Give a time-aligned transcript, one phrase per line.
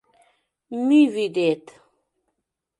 [0.85, 1.63] Мӱй вӱдет.